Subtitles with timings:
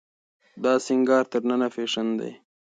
[0.63, 2.31] دا سينګار تر ننه فېشن دی.